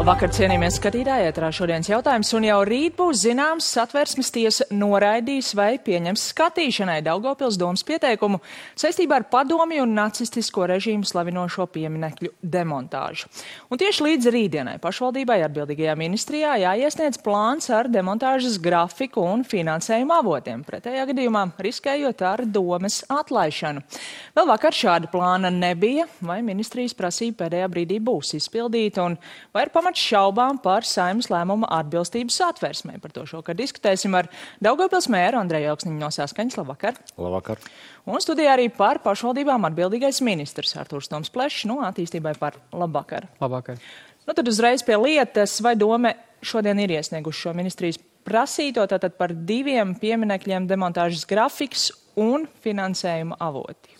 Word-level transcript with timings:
Labvakar, 0.00 0.30
cienījamies 0.32 0.78
skatītāji, 0.78 1.26
ētrā 1.28 1.50
šodienas 1.52 1.90
jautājums, 1.90 2.30
un 2.32 2.46
jau 2.46 2.60
rīt 2.64 2.94
būs 2.96 3.18
zināms, 3.20 3.66
satversmes 3.68 4.30
tiesa 4.32 4.64
noraidīs 4.72 5.50
vai 5.52 5.74
pieņems 5.76 6.22
skatīšanai 6.30 7.02
Daugavpils 7.04 7.58
domas 7.60 7.82
pieteikumu 7.84 8.38
saistībā 8.80 9.18
ar 9.18 9.26
padomju 9.28 9.84
un 9.84 9.92
nacistisko 9.98 10.64
režīmu 10.70 11.04
slavinošo 11.04 11.66
pieminekļu 11.74 12.30
demontāžu. 12.40 13.28
Un 13.68 13.82
tieši 13.82 14.06
līdz 14.06 14.30
rītdienai 14.32 14.78
pašvaldībai 14.80 15.36
atbildīgajā 15.50 15.98
ministrijā 16.00 16.56
jāiesniedz 16.62 17.20
plāns 17.20 17.68
ar 17.68 17.92
demontāžas 17.92 18.56
grafiku 18.56 19.26
un 19.34 19.44
finansējumu 19.44 20.16
avotiem, 20.16 20.64
pretējā 20.64 21.04
gadījumā 21.12 21.44
riskējot 21.60 22.24
ar 22.30 22.46
domes 22.48 23.02
atlaišanu. 23.04 23.84
Vēl 24.32 24.50
vakar 24.54 24.80
šāda 24.80 25.12
plāna 25.12 25.52
nebija, 25.52 26.08
vai 26.24 26.40
ministrijas 26.40 26.96
prasība 26.96 27.44
pēdējā 27.44 27.70
brīdī 27.76 28.00
būs 28.00 28.32
izpildīta, 28.40 29.04
un 29.04 29.20
vai 29.52 29.68
ir 29.68 29.74
pamats 29.76 29.90
šaubām 30.00 30.58
par 30.62 30.86
saimnes 30.88 31.28
lēmuma 31.30 31.68
atbilstību 31.80 32.32
satversmē. 32.34 32.98
Par 33.02 33.12
to 33.14 33.26
šokar 33.28 33.58
diskutēsim 33.58 34.16
ar 34.18 34.30
Daugavpils 34.64 35.10
mēru 35.12 35.40
Andreju 35.40 35.72
Elksniņu 35.74 36.00
no 36.00 36.10
Saskaņas. 36.14 36.58
Labvakar! 36.60 36.98
Labvakar! 37.20 37.62
Un 38.08 38.22
studijā 38.24 38.56
arī 38.56 38.68
par 38.72 39.02
pašvaldībām 39.04 39.68
atbildīgais 39.68 40.22
ministrs 40.26 40.76
Artūrs 40.80 41.10
Toms 41.12 41.32
Plešs 41.32 41.66
no 41.70 41.80
attīstībai 41.86 42.34
par 42.40 42.58
labvakar. 42.72 43.28
Labvakar! 43.42 43.80
Nu, 44.26 44.34
tad 44.36 44.48
uzreiz 44.48 44.84
pie 44.86 44.96
lietas, 45.00 45.58
vai 45.64 45.76
dome 45.78 46.14
šodien 46.44 46.78
ir 46.80 46.96
iesnieguši 46.96 47.46
šo 47.46 47.54
ministrijas 47.56 47.98
prasīto 48.26 48.84
tātad 48.88 49.16
par 49.18 49.32
diviem 49.34 49.94
pieminekļiem 49.98 50.68
demontāžas 50.70 51.26
grafiks 51.28 51.90
un 52.20 52.46
finansējuma 52.64 53.38
avoti. 53.40 53.96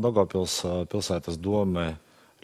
Daugavpils 0.00 0.60
pilsētas 0.90 1.38
domē 1.42 1.92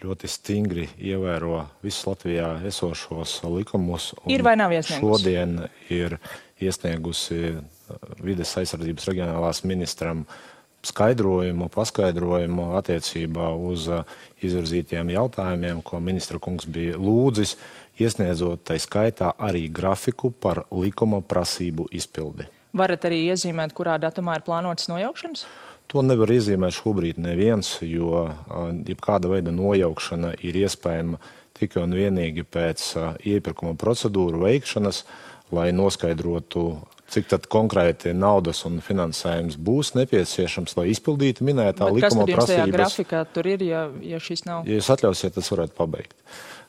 ļoti 0.03 0.29
stingri 0.29 0.89
ievēro 1.01 1.63
visus 1.85 2.07
Latvijā 2.09 2.51
esošos 2.69 3.39
likumus. 3.49 4.13
Ir 4.31 4.45
vai 4.47 4.57
nav 4.59 4.75
iesniegusi? 4.77 5.01
Šodien 5.01 5.57
ir 5.93 6.19
iesniegusi 6.61 7.57
vides 8.25 8.53
aizsardzības 8.61 9.09
reģionālās 9.11 9.63
ministram 9.69 10.25
skaidrojumu, 10.87 11.69
paskaidrojumu 11.73 12.69
attiecībā 12.79 13.49
uz 13.71 13.89
izvirzītiem 14.45 15.11
jautājumiem, 15.17 15.83
ko 15.83 16.01
ministra 16.01 16.39
kungs 16.43 16.69
bija 16.71 16.99
lūdzis, 17.01 17.57
iesniedzot 17.99 18.67
tai 18.69 18.79
skaitā 18.83 19.33
arī 19.39 19.67
grafiku 19.73 20.31
par 20.31 20.65
likuma 20.71 21.23
prasību 21.25 21.89
izpildi. 21.97 22.47
Varat 22.77 23.07
arī 23.09 23.23
iezīmēt, 23.33 23.73
kurā 23.77 23.97
datumā 23.99 24.37
ir 24.37 24.45
plānotas 24.47 24.91
nojaukšanas? 24.93 25.47
To 25.93 26.03
nevar 26.03 26.33
iezīmēt 26.35 26.75
šobrīd 26.75 27.19
neviens, 27.23 27.77
jo 27.87 28.25
jebkāda 28.89 29.31
veida 29.31 29.53
nojaukšana 29.55 30.33
ir 30.43 30.59
iespējama 30.65 31.21
tikai 31.57 31.85
un 31.87 31.95
vienīgi 31.97 32.43
pēc 32.43 32.89
iepirkuma 33.23 33.77
procedūru 33.79 34.43
veikšanas, 34.43 35.05
lai 35.55 35.71
noskaidrotu, 35.73 36.67
cik 37.13 37.31
tad 37.31 37.47
konkrēti 37.51 38.15
naudas 38.17 38.65
un 38.69 38.81
finansējums 38.85 39.59
būs 39.63 39.95
nepieciešams, 39.99 40.77
lai 40.79 40.89
izpildītu 40.93 41.47
minētā 41.47 41.87
Bet 41.87 42.01
likuma 42.01 42.27
kas 42.27 42.27
tad 42.27 42.35
jums 42.35 42.51
tajā 42.51 42.67
prasības. 42.67 42.77
grafikā 42.77 43.25
tur 43.33 43.53
ir, 43.53 43.65
ja, 43.67 43.87
ja 44.03 44.21
šis 44.23 44.47
nav? 44.49 44.67
Ja 44.69 44.81
jūs 44.81 44.93
atļausiet, 44.97 45.37
tas 45.39 45.51
varētu 45.55 45.77
pabeigt. 45.79 46.17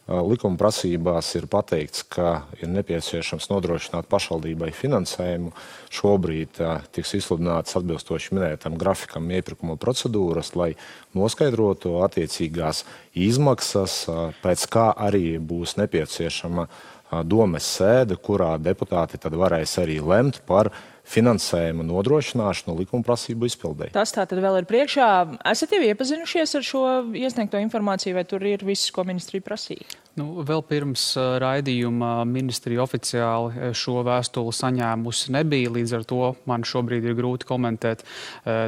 Likuma 0.08 0.56
prasībās 0.56 1.34
ir 1.36 1.50
pateikts, 1.52 2.06
ka 2.08 2.46
ir 2.62 2.70
nepieciešams 2.72 3.50
nodrošināt 3.52 4.08
pašvaldībai 4.08 4.70
finansējumu. 4.72 5.52
Šobrīd 5.92 6.62
uh, 6.64 6.86
tiks 6.96 7.12
izsludināts 7.20 7.76
atbilstoši 7.76 8.38
minētam 8.38 8.78
grafikam 8.80 9.28
iepirkuma 9.36 9.76
procedūras, 9.76 10.54
lai 10.56 10.70
noskaidrotu 11.18 11.98
attiecīgās 12.08 12.86
izmaksas, 13.20 14.06
uh, 14.08 14.30
pēc 14.46 14.64
kā 14.72 14.94
arī 15.10 15.42
būs 15.44 15.76
nepieciešama 15.82 16.70
uh, 16.70 16.97
domes 17.24 17.68
sēde, 17.78 18.18
kurā 18.20 18.56
deputāti 18.60 19.20
tad 19.22 19.36
varēs 19.38 19.78
arī 19.82 20.00
lemt 20.04 20.42
par 20.46 20.72
finansējuma 21.08 21.86
nodrošināšanu 21.88 22.76
likuma 22.82 23.06
prasību 23.08 23.48
izpildēji. 23.48 23.94
Tas 23.96 24.12
tā 24.16 24.26
tad 24.28 24.42
vēl 24.44 24.62
ir 24.62 24.68
priekšā. 24.70 25.08
Esat 25.54 25.78
jau 25.78 25.84
iepazinušies 25.88 26.58
ar 26.60 26.68
šo 26.68 26.84
iesniegto 27.16 27.62
informāciju, 27.64 28.18
vai 28.18 28.26
tur 28.28 28.44
ir 28.48 28.66
viss, 28.68 28.92
ko 28.92 29.08
ministrija 29.08 29.46
prasīja? 29.46 29.88
Nu, 30.18 30.42
vēl 30.42 30.64
pirms 30.66 31.12
raidījuma 31.44 32.24
ministrija 32.26 32.82
oficiāli 32.82 33.70
šo 33.78 34.02
vēstuli 34.08 34.54
saņēmusi 34.58 35.34
nebija. 35.36 35.70
Līdz 35.76 35.94
ar 35.94 36.06
to 36.10 36.32
man 36.50 36.66
šobrīd 36.66 37.06
ir 37.06 37.14
grūti 37.20 37.46
komentēt 37.46 38.02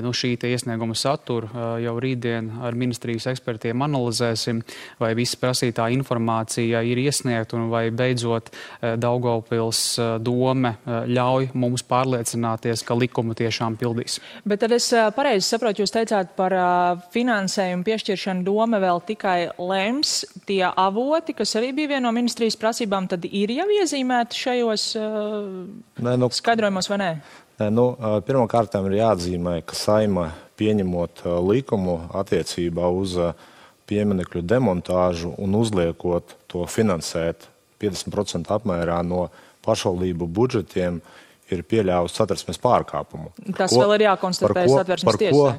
nu, 0.06 0.14
šī 0.14 0.36
iesnieguma 0.46 0.94
saturu. 0.94 1.50
Jau 1.82 1.96
rītdien 1.98 2.52
ar 2.62 2.78
ministrijas 2.78 3.26
ekspertiem 3.34 3.82
analizēsim, 3.82 4.62
vai 5.02 5.16
visa 5.18 5.40
prasītā 5.42 5.90
informācija 5.96 6.84
ir 6.86 7.02
iesniegta 7.02 7.58
un 7.58 7.72
vai 7.74 7.88
beidzot 7.90 8.54
Daugavpils 9.02 9.82
dome 10.22 10.76
ļauj 10.86 11.50
mums 11.58 11.82
pārliecināties, 12.30 12.84
ka 12.86 12.96
likumu 12.96 13.34
tiešām 13.34 13.78
pildīs. 13.78 14.20
Bet 14.46 14.62
tad 14.62 14.72
es 14.72 14.90
pareizi 15.16 15.48
saprotu, 15.48 15.82
jūs 15.82 15.92
teicāt 15.92 16.36
par 16.36 16.54
finansējumu 17.14 17.84
piešķiršanu 17.84 18.44
doma 18.44 18.80
vēl 18.80 19.02
tikai 19.06 19.52
lems 19.58 20.26
tie 20.46 20.66
avoti, 20.70 21.34
kas 21.34 21.56
arī 21.56 21.74
bija 21.74 21.96
viena 21.96 22.08
no 22.08 22.14
ministrijas 22.14 22.58
prasībām, 22.58 23.08
tad 23.10 23.26
ir 23.26 23.52
jau 23.52 23.68
iezīmēti 23.68 24.36
šajos 24.36 24.96
uh, 24.98 25.68
Nē, 26.00 26.18
nu, 26.18 26.30
skaidrojumos 26.30 26.90
vai 26.90 26.98
nē? 27.00 27.12
Nē, 27.60 27.70
nu, 27.72 27.92
Pirmkārt, 28.26 28.76
ir 28.76 29.00
jāatzīmē, 29.00 29.62
ka 29.66 29.76
saima 29.76 30.30
pieņemot 30.60 31.26
likumu 31.44 32.00
attiecībā 32.16 32.88
uz 32.92 33.18
pieminekļu 33.90 34.44
demontāžu 34.46 35.34
un 35.42 35.56
uzliekot 35.58 36.36
to 36.48 36.66
finansēt 36.70 37.50
50% 37.82 38.52
apmērā 38.54 39.00
no 39.08 39.30
pašvaldību 39.66 40.28
budžetiem, 40.28 41.02
ir 41.56 41.64
pieļāvusi 41.68 42.20
satversmes 42.20 42.60
pārkāpumu. 42.62 43.32
Tas 43.58 43.74
ko, 43.74 43.82
vēl 43.84 43.96
ir 43.98 44.06
jākonstatē 44.08 44.66
satversmes 44.70 45.20
tiesai. 45.22 45.56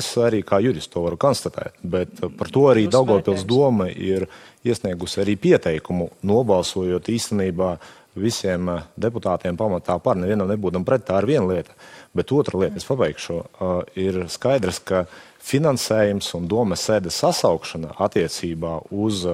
Es 0.00 0.10
arī 0.20 0.42
kā 0.46 0.60
jurists 0.64 0.92
to 0.92 1.04
varu 1.04 1.18
konstatēt, 1.20 1.78
bet 1.82 2.20
par 2.38 2.52
to 2.52 2.66
arī 2.72 2.86
Daugavpils 2.90 3.46
doma 3.48 3.88
ir 3.90 4.28
iesniegusi 4.66 5.22
arī 5.22 5.38
pieteikumu, 5.40 6.10
nobalsojot 6.26 7.08
īstenībā 7.08 7.74
visiem 8.20 8.68
deputātiem 8.98 9.56
pamatā 9.56 9.96
par 10.02 10.18
nevienam 10.18 10.50
nebūtam 10.50 10.84
pret. 10.84 11.06
Tā 11.06 11.20
ir 11.22 11.28
viena 11.30 11.46
lieta. 11.52 11.74
Bet 12.16 12.32
otra 12.34 12.58
lieta, 12.58 12.80
es 12.80 12.86
pabeigšu, 12.88 13.38
ir 14.00 14.24
skaidrs, 14.32 14.82
ka 14.82 15.04
finansējums 15.46 16.34
un 16.36 16.48
domas 16.50 16.82
sēdes 16.88 17.20
sasaukšana 17.22 17.94
attiecībā 18.02 18.80
uz 18.90 19.24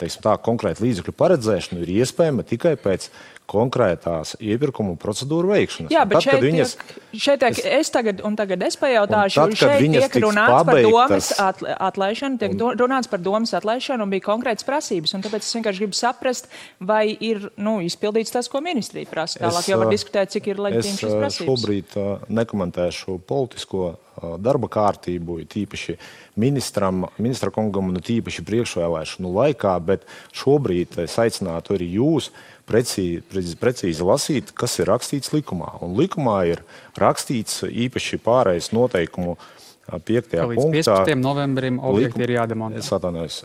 teiksim, 0.00 0.22
tā, 0.24 0.36
konkrētu 0.40 0.84
līdzekļu 0.86 1.12
paredzēšanu 1.16 1.82
ir 1.84 1.92
iespējama 1.98 2.46
tikai 2.48 2.76
pēc 2.80 3.10
konkrētās 3.50 4.34
iepirkuma 4.42 4.96
procedūru 5.00 5.52
veikšanas. 5.54 5.92
Jā, 5.94 6.02
bet 6.08 6.18
tad, 6.18 6.26
šeit, 6.26 6.44
viņas, 6.44 6.72
tiek, 6.76 7.20
šeit 7.22 7.42
tiek, 7.42 7.58
es, 7.60 7.68
es 7.78 7.92
tagad, 7.94 8.22
un 8.26 8.36
tagad 8.38 8.64
es 8.66 8.78
pajautāšu, 8.80 9.38
tad, 9.38 9.56
šeit 9.60 9.84
tiek 9.94 10.16
runāts 10.24 10.54
pabeigtas, 10.56 11.30
par 11.38 11.60
domas 11.62 11.74
atlaišanu, 11.88 12.40
tiek 12.42 12.56
un, 12.56 12.64
runāts 12.80 13.10
par 13.12 13.22
domas 13.22 13.54
atlaišanu 13.56 14.06
un 14.06 14.14
bija 14.14 14.26
konkrētas 14.26 14.66
prasības, 14.66 15.14
un 15.16 15.26
tāpēc 15.26 15.46
es 15.46 15.58
vienkārši 15.58 15.84
gribu 15.84 15.98
saprast, 15.98 16.50
vai 16.80 17.04
ir, 17.14 17.48
nu, 17.56 17.78
izpildīts 17.86 18.34
tas, 18.34 18.50
ko 18.52 18.62
ministrija 18.64 19.10
prasa. 19.10 19.40
Tālāk 19.44 19.70
jau 19.70 19.80
var 19.84 19.92
diskutēt, 19.94 20.34
cik 20.34 20.50
ir 20.52 20.64
leģitīms 20.66 21.04
šis 21.04 21.14
prasības. 21.14 21.38
Es 21.38 21.46
šobrīd 21.46 21.96
uh, 22.00 22.26
nekomentēšu 22.40 23.20
politisko 23.30 23.86
uh, 23.92 24.34
darba 24.42 24.70
kārtību, 24.72 25.38
tīpaši 25.52 25.96
ministram, 26.42 27.06
ministra 27.22 27.52
kungam 27.54 27.92
un 27.92 28.02
tīpaši 28.02 28.44
priekšvēlēšanu 28.48 29.32
laikā, 29.38 29.76
bet 29.86 30.04
šobrīd 30.36 30.98
es 31.06 31.16
aicinātu 31.22 31.76
arī 31.76 31.92
jūs 31.96 32.30
precīzi, 32.66 33.22
precīzi, 33.30 33.56
precīzi 33.60 34.06
lasīt, 34.06 34.52
kas 34.54 34.78
ir 34.82 34.90
rakstīts 34.90 35.32
likumā. 35.34 35.76
Un 35.84 35.96
likumā 35.98 36.38
ir 36.50 36.62
rakstīts 36.98 37.62
īpaši 37.66 38.18
pārējais 38.24 38.72
noteikumu 38.76 39.36
5. 39.86 40.30
Ka 40.34 40.46
līdz 40.50 40.62
punktā. 40.62 40.96
15. 41.06 41.20
novembrim 41.22 41.78
objekti 41.78 42.18
likum- 42.18 42.22
ir 42.26 42.34
jādemontē. 42.40 42.78
Es 42.82 42.90
atvainojos. 42.90 43.44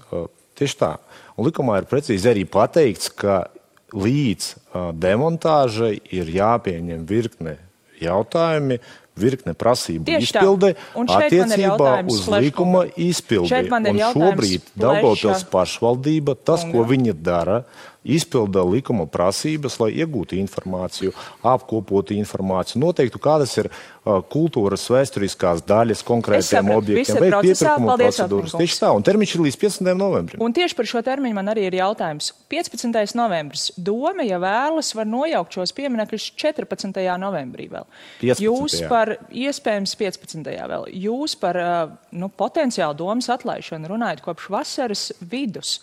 Tieši 0.57 0.77
tā. 0.77 0.97
Un 1.37 1.45
likumā 1.45 1.77
ir 1.81 1.85
precīzi 1.89 2.29
arī 2.33 2.45
pateikts, 2.49 3.09
ka 3.15 3.47
līdz 3.93 4.55
demontāžai 4.97 5.99
ir 6.11 6.25
jāpieņem 6.25 7.05
virkne 7.05 7.57
jautājumi, 8.01 8.79
virkne 9.21 9.53
prasību 9.53 10.07
izpilde 10.17 10.73
attiecībā 10.95 11.91
uz 12.09 12.27
likuma 12.31 12.85
izpildi. 12.95 13.51
Un 13.69 13.99
šobrīd 14.15 14.71
Daugavpils 14.79 15.43
pašvaldība, 15.51 16.37
tas, 16.39 16.63
ko 16.63 16.85
viņa 16.87 17.13
dara, 17.21 17.63
izpilda 18.03 18.63
likuma 18.65 19.05
prasības, 19.09 19.77
lai 19.81 19.91
iegūtu 20.01 20.37
informāciju, 20.39 21.13
apkopotu 21.45 22.15
informāciju, 22.17 22.81
noteiktu, 22.81 23.19
kādas 23.21 23.53
ir 23.61 23.69
uh, 23.69 24.19
kultūras 24.31 24.87
vēsturiskās 24.89 25.61
daļas 25.69 26.01
konkrētiem 26.07 26.71
objektiem, 26.73 27.01
Viss 27.01 27.13
ir 27.13 27.21
veikt 27.21 27.35
procesā. 27.35 27.51
iepirkuma 27.53 27.91
Paldies, 27.93 28.17
procedūras. 28.17 28.55
Tieši 28.57 28.79
tā, 28.81 28.91
un 28.97 29.05
termiņš 29.05 29.35
ir 29.35 29.43
līdz 29.45 29.59
15. 29.63 29.91
novembrim. 29.99 30.41
Un 30.41 30.55
tieši 30.57 30.77
par 30.79 30.89
šo 30.89 31.03
termiņu 31.05 31.37
man 31.37 31.51
arī 31.53 31.67
ir 31.69 31.77
jautājums. 31.77 32.31
15. 32.51 33.15
novembris. 33.19 33.67
Doma, 33.77 34.25
ja 34.25 34.39
vēlas, 34.41 34.93
var 34.97 35.09
nojaukt 35.09 35.59
šos 35.59 35.75
pieminekļus 35.77 36.31
14. 36.41 37.01
novembrī 37.21 37.67
vēl. 37.71 37.85
15. 38.23 38.45
Jūs 38.47 38.79
par 38.89 39.13
iespējams 39.29 39.93
15. 39.99 40.49
vēl. 40.73 40.89
Jūs 41.05 41.37
par 41.41 41.61
uh, 41.61 41.83
nu, 42.17 42.31
potenciālu 42.33 42.97
domas 42.97 43.29
atlaišanu 43.33 43.93
runājat 43.93 44.25
kopš 44.25 44.49
vasaras 44.57 45.05
vidus. 45.21 45.77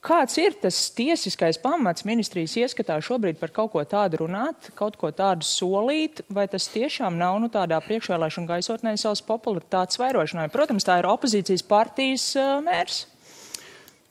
Kāds 0.00 0.38
ir 0.40 0.54
tas 0.56 0.76
tiesiskais 0.96 1.58
pamats 1.60 2.06
ministrijas 2.08 2.54
ieskatā 2.56 2.96
šobrīd 3.04 3.36
par 3.36 3.52
kaut 3.52 3.74
ko 3.74 3.82
tādu 3.84 4.22
runāt, 4.22 4.70
kaut 4.78 4.96
ko 4.96 5.10
tādu 5.12 5.44
solīt, 5.44 6.22
vai 6.32 6.46
tas 6.48 6.70
tiešām 6.72 7.18
nav 7.20 7.36
nu, 7.42 7.50
tādā 7.52 7.82
priekšvēlēšana 7.84 8.48
gaisotnē 8.48 8.96
savas 8.96 9.20
popularitātes 9.28 10.00
vairošanai? 10.00 10.48
Protams, 10.54 10.88
tā 10.88 11.02
ir 11.02 11.10
opozīcijas 11.10 11.66
partijas 11.68 12.30
mērs 12.64 13.04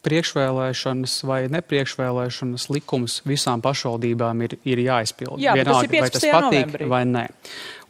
priekšvēlēšanas 0.05 1.15
vai 1.27 1.39
nepriekšvēlēšanas 1.51 2.67
likums 2.71 3.19
visām 3.27 3.63
pašvaldībām 3.63 4.45
ir, 4.47 4.55
ir 4.67 4.81
jāizpild. 4.85 5.41
Jā, 5.43 5.55
Vienalga, 5.57 5.91
vai 5.91 6.11
tas 6.13 6.23
patīk 6.23 6.45
novembrī. 6.45 6.87
vai 6.91 7.01
nē. 7.09 7.25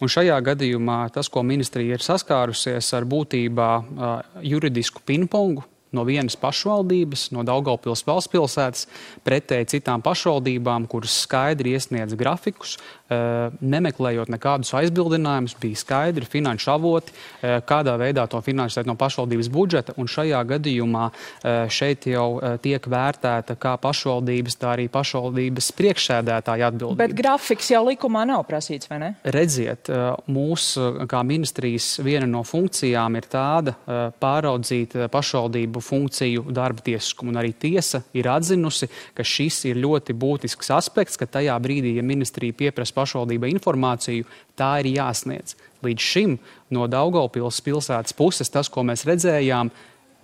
Un 0.02 0.12
šajā 0.12 0.38
gadījumā 0.50 1.00
tas, 1.14 1.30
ko 1.30 1.44
ministrija 1.46 2.00
ir 2.00 2.06
saskārusies 2.06 2.94
ar 2.98 3.06
būtībā 3.10 3.70
uh, 3.78 4.40
juridisku 4.46 5.04
pingpongu, 5.06 5.66
no 5.96 6.06
vienas 6.08 6.38
pašvaldības, 6.40 7.30
no 7.36 7.44
Daugaupils 7.48 8.06
valsts 8.08 8.32
pilsētas, 8.34 8.88
pretēji 9.26 9.72
citām 9.76 10.04
pašvaldībām, 10.06 10.88
kuras 10.92 11.16
skaidri 11.26 11.76
iesniedz 11.78 12.18
grafikus, 12.20 12.78
nemeklējot 13.10 14.30
nekādus 14.30 14.74
aizbildinājumus, 14.78 15.56
bija 15.62 15.80
skaidri 15.80 16.28
finanšu 16.30 16.72
avoti, 16.74 17.14
eh, 17.42 17.60
kādā 17.66 17.96
veidā 17.98 18.28
to 18.30 18.42
finansēt 18.46 18.86
no 18.86 18.96
pašvaldības 18.96 19.50
budžeta, 19.50 19.96
šajā 20.10 20.42
gadījumā 20.50 21.10
eh, 21.10 21.68
šeit 21.70 22.08
jau 22.10 22.42
tiek 22.62 22.82
vērtēta 22.82 23.56
kā 23.60 23.76
pašvaldības, 23.82 24.56
tā 24.58 24.74
arī 24.76 24.88
pašvaldības 24.90 25.72
priekšsēdētāja 25.78 26.72
atbildība. 26.72 27.08
Bet 27.08 27.16
grafiks 27.18 27.70
jau 27.72 27.84
likumā 27.86 28.26
nav 28.26 28.46
prasīts, 28.50 28.90
vai 28.90 29.00
ne? 29.00 29.10
Redziet, 29.24 29.90
mūsu 30.30 31.06
kā 31.10 31.22
ministrijas 31.26 32.00
viena 32.04 32.28
no 32.30 32.42
funkcijām 32.48 33.18
ir 33.20 33.28
tāda 33.30 33.76
pāraudzīt 34.20 34.96
pašvaldību 35.12 35.84
funkciju, 35.84 36.46
darba 36.56 36.84
tiesiskumu. 36.86 37.34
Un 37.34 37.42
arī 37.42 37.54
tiesa 37.54 38.02
ir 38.18 38.30
atzinusi, 38.32 38.90
ka 39.14 39.26
šis 39.26 39.62
ir 39.70 39.82
ļoti 39.84 40.16
būtisks 40.18 40.74
aspekts, 40.76 41.20
ka 41.20 41.30
tajā 41.30 41.56
brīdī, 41.62 41.96
ja 42.00 42.06
ministrija 42.06 42.56
pieprasa 42.64 42.99
pašvaldībai 43.00 43.54
informāciju, 43.56 44.28
tā 44.60 44.76
ir 44.84 44.94
jāsniedz. 45.00 45.56
Līdz 45.86 46.10
šim 46.12 46.36
no 46.76 46.90
Daugaupils 46.92 47.62
pilsētas 47.64 48.16
puses 48.18 48.52
tas, 48.52 48.70
ko 48.70 48.84
mēs 48.84 49.08
redzējām, 49.08 49.72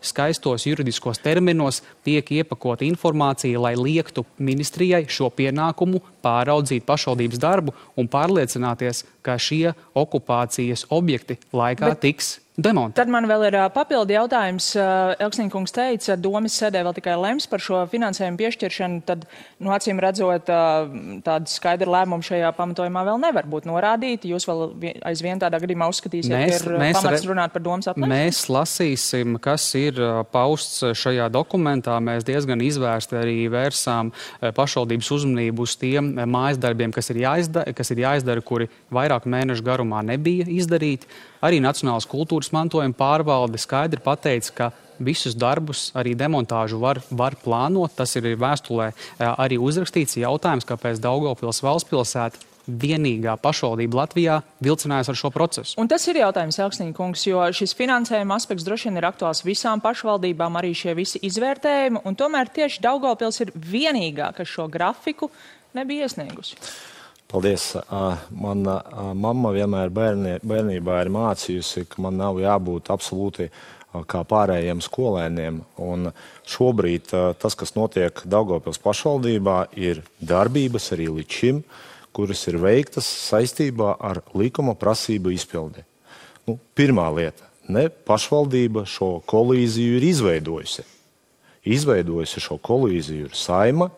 skaistos 0.05 0.65
juridiskos 0.67 1.19
terminos 1.19 1.81
tiek 2.05 2.29
iepakota 2.31 2.85
informācija, 2.85 3.59
lai 3.59 3.73
liektu 3.79 4.25
ministrijai 4.37 5.05
šo 5.09 5.31
pienākumu 5.33 6.01
pāraudzīt 6.25 6.85
pašvaldības 6.85 7.41
darbu 7.41 7.75
un 7.97 8.09
pārliecināties, 8.11 9.05
ka 9.25 9.39
šie 9.41 9.73
okupācijas 9.97 10.87
objekti 10.93 11.39
laikā 11.53 11.95
Bet... 11.95 12.03
tiks 12.05 12.35
demonti. 12.57 12.95
Tad 12.99 13.11
man 13.11 13.27
vēl 13.29 13.47
ir 13.49 13.57
uh, 13.59 13.65
papildi 13.73 14.15
jautājums. 14.15 14.69
Uh, 14.77 15.13
Elksnīkungs 15.25 15.73
teica, 15.75 16.15
domas 16.19 16.55
sēdē 16.59 16.83
vēl 16.85 16.95
tikai 16.97 17.15
lems 17.19 17.47
par 17.51 17.63
šo 17.63 17.81
finansējumu 17.91 18.39
piešķiršanu. 18.39 19.01
Tad, 19.07 19.25
nu, 19.63 19.73
acīm 19.75 19.99
redzot, 20.03 20.51
uh, 20.51 21.19
tāda 21.25 21.51
skaidra 21.51 21.91
lēmuma 21.97 22.25
šajā 22.25 22.51
pamatojumā 22.55 23.03
vēl 23.09 23.21
nevar 23.25 23.49
būt 23.51 23.67
norādīta. 23.69 24.29
Jūs 24.31 24.47
vēl 24.49 24.63
aizvien 25.11 25.41
tādā 25.41 25.59
gadījumā 25.63 25.89
uzskatīsiet, 25.91 26.35
mēs, 26.35 26.63
ka 26.63 26.71
ir 26.71 26.79
mēs 26.85 26.99
pamats 27.01 27.27
runāt 27.29 27.55
par 27.55 27.65
domas 27.65 27.91
apmēru? 27.91 28.11
Mēs 28.13 28.45
lasīsim, 28.51 29.39
kas 29.43 29.67
ir 29.79 29.99
pausts 30.31 30.83
šajā 30.95 31.27
dokumentā. 31.33 31.99
Mēs 32.03 32.27
diezgan 32.27 32.63
izvērsti 32.63 33.19
arī 33.19 33.37
vērsām 33.51 34.13
pašvaldības 34.55 35.11
uzmanību 35.19 35.67
uz 35.67 35.75
tiem 35.81 36.13
mājas 36.31 36.59
darbiem, 36.61 36.95
kas 36.95 37.11
ir, 37.11 37.23
jāizdara, 37.25 37.75
kas 37.75 37.91
ir 37.91 38.03
jāizdara, 38.05 38.43
kuri 38.45 38.69
vairāk 38.95 39.27
mēnešu 39.29 39.65
garumā 39.65 40.03
nebija 40.05 40.47
izdarīti. 40.55 41.09
Arī 41.45 41.61
Nacionālās 41.61 42.07
kultūras 42.09 42.49
mantojuma 42.55 42.97
pārvalde 42.97 43.61
skaidri 43.61 44.01
pateica, 44.01 44.55
ka 44.57 44.71
visus 44.99 45.35
darbus, 45.37 45.89
arī 45.97 46.15
demontāžu 46.17 46.79
var, 46.81 47.01
var 47.11 47.35
plānot. 47.43 47.93
Tas 47.97 48.15
ir 48.17 48.31
vēstulē 48.39 48.91
arī 49.19 49.59
uzrakstīts 49.61 50.17
jautājums, 50.21 50.67
kāpēc 50.67 51.01
Daugopils 51.03 51.61
valsts 51.65 51.89
pilsēta 51.91 52.51
vienīgā 52.65 53.35
pašvaldība 53.41 53.99
Latvijā 53.99 54.39
vilcinājās 54.65 55.11
ar 55.11 55.19
šo 55.19 55.29
procesu. 55.33 55.75
Un 55.81 55.89
tas 55.91 56.01
ir 56.09 56.17
jautājums, 56.23 56.57
Elksniņa 56.65 56.95
kungs, 56.97 57.27
jo 57.27 57.43
šis 57.53 57.75
finansējuma 57.77 58.39
aspekts 58.39 58.65
droši 58.65 58.89
vien 58.89 58.97
ir 58.97 59.05
aktuāls 59.11 59.43
visām 59.45 59.83
pašvaldībām, 59.83 60.57
arī 60.57 60.73
šie 60.77 60.95
visi 60.97 61.21
izvērtējumi, 61.29 62.01
un 62.01 62.17
tomēr 62.17 62.49
tieši 62.55 62.81
Daugopils 62.87 63.37
ir 63.45 63.53
vienīgā, 63.53 64.31
kas 64.39 64.49
šo 64.49 64.65
grafiku 64.71 65.29
nebija 65.77 66.09
iesniegusi. 66.09 66.57
Paldies. 67.31 67.71
Mana 68.29 68.75
mamma 69.17 69.51
vienmēr 69.55 69.89
bērnie, 69.93 70.35
bērnībā 70.45 70.99
ir 71.03 71.09
mācījusi, 71.13 71.87
ka 71.89 72.03
man 72.05 72.19
nav 72.21 72.37
jābūt 72.41 72.91
absolūti 72.93 73.49
kā 74.11 74.21
pārējiem 74.27 74.81
skolēniem. 74.83 75.61
Un 75.81 76.11
šobrīd 76.51 77.09
tas, 77.41 77.57
kas 77.57 77.75
notiek 77.77 78.21
Daugopils 78.27 78.81
pašvaldībā, 78.83 79.57
ir 79.79 80.03
darbības 80.19 80.91
arī 80.95 81.09
līdz 81.17 81.39
šim, 81.39 81.63
kuras 82.15 82.45
ir 82.47 82.59
veiktas 82.61 83.07
saistībā 83.07 83.95
ar 83.99 84.21
likuma 84.37 84.75
prasību 84.79 85.33
izpildi. 85.35 85.83
Nu, 86.47 86.59
pirmā 86.77 87.09
lieta- 87.15 87.49
ne 87.75 87.89
pašvaldība 87.89 88.85
šo 88.85 89.21
kolīziju 89.25 89.97
ir 89.97 90.03
izveidojusi. 90.11 90.85
Izveidojusi 91.65 92.39
šo 92.39 92.59
kolīziju 92.61 93.25
ir 93.25 93.33
saima, 93.33 93.89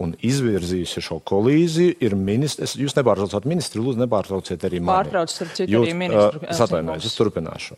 un 0.00 0.14
izvirzījusi 0.24 1.02
šo 1.04 1.18
kolīziju, 1.28 1.96
ir 2.04 2.16
ministrs. 2.16 2.76
Jūs 2.80 2.96
nepārtraucat 2.96 3.48
ministru, 3.48 3.84
lūdzu, 3.86 4.00
nepārtrauciet 4.04 4.64
arī 4.68 4.80
mani. 4.80 5.10
Pārtraucat 5.10 5.44
ar 5.44 5.50
citu 5.58 5.82
arī 5.82 5.96
ministru. 5.96 6.44
Es 6.48 6.62
atvainojos, 6.64 7.08
es 7.08 7.18
turpināšu. 7.18 7.76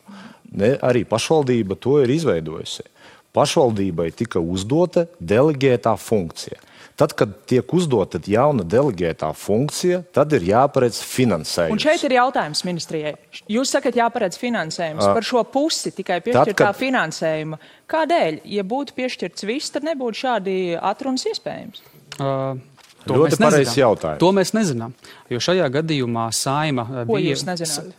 Ne, 0.54 0.74
arī 0.86 1.02
pašvaldība 1.08 1.78
to 1.82 1.98
ir 2.04 2.14
izveidojusi. 2.14 2.86
Pašvaldībai 3.34 4.12
tika 4.14 4.38
uzdota 4.38 5.08
delegētā 5.18 5.96
funkcija. 5.98 6.60
Tad, 6.94 7.10
kad 7.18 7.32
tiek 7.50 7.72
uzdota 7.74 8.20
jauna 8.30 8.62
delegētā 8.62 9.32
funkcija, 9.34 10.04
tad 10.14 10.30
ir 10.36 10.44
jāparedz 10.46 11.00
finansējums. 11.02 11.74
Un 11.74 11.82
šeit 11.82 12.04
ir 12.06 12.14
jautājums 12.14 12.62
ministrijai. 12.62 13.16
Jūs 13.50 13.72
sakat, 13.74 13.98
jāparedz 13.98 14.38
finansējums 14.38 15.02
uh, 15.02 15.16
par 15.16 15.26
šo 15.26 15.42
pusi 15.50 15.90
tikai 15.96 16.20
piešķirtā 16.22 16.68
kad... 16.68 16.78
finansējuma. 16.78 17.58
Kādēļ? 17.90 18.38
Ja 18.46 18.62
būtu 18.70 18.94
piešķirts 18.94 19.48
viss, 19.50 19.74
tad 19.74 19.88
nebūtu 19.88 20.22
šādi 20.22 20.56
atrunas 20.78 21.26
iespējams. 21.32 21.82
Uh, 22.18 22.62
to 23.04 23.18
Ļoti 23.20 23.40
pareizs 23.40 23.76
jautājums. 23.76 24.20
To 24.22 24.30
mēs 24.32 24.54
nezinām. 24.56 24.94
Jo 25.32 25.42
šajā 25.42 25.68
gadījumā 25.80 26.30
saima 26.32 26.86
Ko 27.04 27.18
bija. 27.18 27.34
Jūs 27.34 27.44
nezināt? 27.48 27.92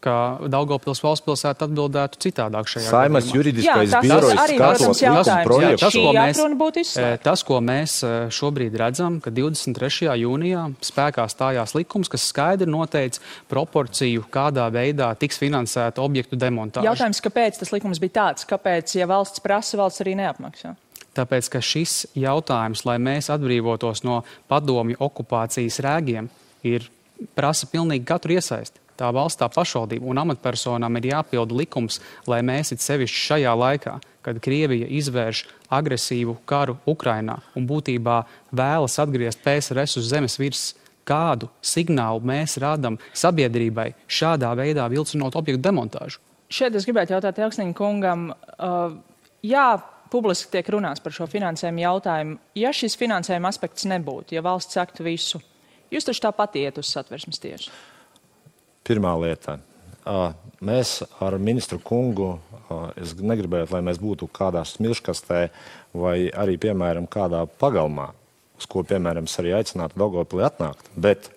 ka 0.00 0.14
Daugopils 0.48 1.02
valsts 1.04 1.24
pilsēta 1.26 1.66
atbildētu 1.68 2.20
citādāk 2.24 2.68
šajā 2.72 2.88
Saimas 2.88 3.26
gadījumā. 3.26 3.36
juridiskais 3.36 3.94
birojs 4.00 4.40
skatot 4.48 5.02
likuma 5.04 5.36
projektu. 5.44 5.84
Tas, 5.84 5.94
ko 5.94 6.12
mēs, 6.16 7.22
tas, 7.26 7.44
ko 7.46 7.60
mēs 7.64 7.96
šobrīd 8.36 8.78
redzam, 8.80 9.20
ka 9.20 9.32
23. 9.34 10.08
jūnijā 10.24 10.64
spēkā 10.88 11.26
stājās 11.30 11.76
likums, 11.76 12.10
kas 12.12 12.28
skaidri 12.32 12.68
noteica 12.70 13.20
proporciju, 13.52 14.24
kādā 14.32 14.70
veidā 14.72 15.12
tiks 15.20 15.40
finansēta 15.40 16.02
objektu 16.04 16.40
demontāža. 16.40 16.88
Jautājums, 16.88 17.20
kāpēc 17.24 17.60
tas 17.60 17.74
likums 17.76 18.00
bija 18.02 18.16
tāds? 18.22 18.48
Kāpēc, 18.48 18.96
ja 18.96 19.08
valsts 19.10 19.44
prasa, 19.44 19.76
valsts 19.80 20.06
arī 20.06 20.16
neapmaksā? 20.22 20.76
Tāpēc, 21.20 21.50
ka 21.52 21.60
šis 21.60 22.06
jautājums, 22.16 22.86
lai 22.88 22.96
mēs 23.02 23.28
atbrīvotos 23.32 24.04
no 24.06 24.22
padomju 24.48 24.96
okupācijas 25.04 25.80
rēgiem, 25.84 26.30
ir 26.64 26.86
prasa 27.36 27.68
pilnīgi 27.68 28.08
katru 28.08 28.38
iesaisti. 28.38 28.80
Tā 29.00 29.08
valsts, 29.16 29.38
tā 29.40 29.48
pašvaldība 29.52 30.08
un 30.12 30.20
amatpersonām 30.20 30.98
ir 31.00 31.10
jāpilda 31.14 31.56
likums, 31.56 31.98
lai 32.28 32.42
mēs 32.44 32.74
it 32.74 32.84
sevišķi 32.84 33.22
šajā 33.26 33.54
laikā, 33.56 33.94
kad 34.24 34.40
Krievija 34.44 34.88
izvērš 35.00 35.46
agresīvu 35.72 36.36
karu 36.48 36.76
Ukrainā 36.88 37.38
un 37.56 37.68
būtībā 37.68 38.18
vēlas 38.52 38.98
atgriezt 39.00 39.40
PSRS 39.44 40.00
uz 40.00 40.10
zemes 40.12 40.36
virsmas, 40.40 40.74
kādu 41.08 41.48
signālu 41.64 42.20
mēs 42.28 42.58
rādām 42.60 42.98
sabiedrībai 43.16 43.94
šādā 44.04 44.52
veidā 44.58 44.84
vilcinot 44.92 45.36
objektu 45.36 45.64
demontāžu. 45.64 46.20
Šeit 46.52 46.76
es 46.76 46.84
gribētu 46.84 47.14
jautāt 47.14 47.40
Elksniņa 47.40 47.74
kungam, 47.78 48.28
uh, 48.58 48.98
jā, 49.46 49.68
publiski 50.10 50.50
tiek 50.52 50.68
runāts 50.74 51.02
par 51.02 51.14
šo 51.14 51.26
finansējumu 51.30 51.82
jautājumu. 51.84 52.36
Ja 52.58 52.74
šis 52.76 52.98
finansējuma 53.00 53.50
aspekts 53.50 53.86
nebūtu, 53.90 54.36
ja 54.36 54.44
valsts 54.44 54.76
saktu 54.76 55.06
visu, 55.06 55.40
jūs 55.90 56.06
taču 56.06 56.24
tāpat 56.26 56.58
iet 56.60 56.78
uz 56.82 56.90
satversmes 56.92 57.40
tiesu. 57.42 57.72
Pirmā 58.86 59.14
lieta. 59.22 59.58
Mēs 60.64 60.94
ar 61.22 61.36
ministru 61.38 61.78
kungu, 61.84 62.32
es 62.98 63.12
negribētu, 63.16 63.74
lai 63.76 63.82
mēs 63.86 64.00
būtu 64.00 64.28
kādā 64.34 64.62
smilškastē 64.66 65.42
vai 66.00 66.16
arī, 66.30 66.56
piemēram, 66.60 67.06
kādā 67.10 67.44
pagalmā, 67.60 68.08
uz 68.58 68.66
ko, 68.70 68.82
piemēram, 68.86 69.28
es 69.28 69.36
arī 69.40 69.52
aicinātu 69.58 70.00
Dogopili 70.00 70.46
atnākt, 70.48 70.88
bet 70.96 71.30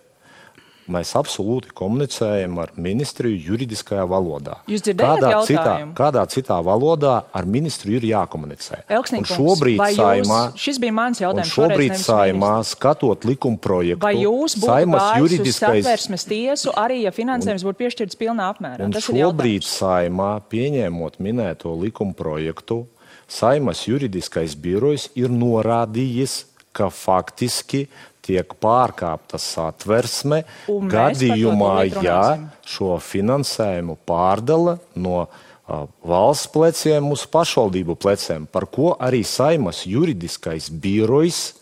Mēs 0.84 1.14
absolūti 1.16 1.70
komunicējam 1.72 2.58
ar 2.60 2.74
ministriju 2.76 3.38
juridiskajā 3.46 4.02
valodā. 4.08 4.58
Jūs 4.68 4.84
dzirdējāt 4.84 5.22
kādā 5.22 5.30
jautājumu? 5.32 5.48
citā, 5.48 5.74
kādā 5.96 6.24
citā 6.28 6.58
valodā 6.66 7.14
ar 7.32 7.48
ministru 7.48 7.94
ir 7.96 8.04
jākomunicē. 8.10 8.82
Elksnīkums, 8.92 9.32
šobrīd 9.32 9.80
saimā, 9.96 10.40
šis 10.60 10.80
bija 10.82 10.96
mans 10.96 11.22
jautājums. 11.22 11.52
Šobrīd 11.56 11.96
saimā, 12.00 12.52
skatot 12.68 13.24
likuma 13.24 13.60
projektu, 13.64 14.04
vai 14.04 14.16
jūs 14.20 14.58
būtu 14.60 15.00
juridiskais... 15.22 15.84
satversmes 15.86 16.28
tiesu 16.28 16.74
arī, 16.76 17.00
ja 17.06 17.14
finansējums 17.16 17.64
būtu 17.64 17.80
piešķirts 17.80 18.20
pilnā 18.20 18.50
apmērā? 18.52 18.84
Un 18.84 18.98
šobrīd 19.08 19.64
saimā, 19.64 20.34
pieņēmot 20.52 21.16
minēto 21.24 21.72
likuma 21.80 22.12
projektu, 22.18 22.84
Saimas 23.28 23.86
juridiskais 23.88 24.54
birojs 24.54 25.08
ir 25.16 25.32
norādījis, 25.32 26.44
ka 26.74 26.90
faktiski 26.92 27.86
tiek 28.24 28.54
pārkāpta 28.62 29.38
satversme 29.40 30.42
gadījumā, 30.68 31.74
ja 32.02 32.22
šo 32.66 32.96
finansējumu 33.02 33.98
pārdala 34.08 34.78
no 34.96 35.24
uh, 35.24 35.84
valsts 36.04 36.50
pleciem 36.54 37.10
uz 37.12 37.26
pašvaldību 37.30 37.98
pleciem, 38.00 38.48
par 38.50 38.68
ko 38.72 38.94
arī 38.96 39.22
Saimas 39.28 39.84
juridiskais 39.88 40.70
birojs 40.70 41.52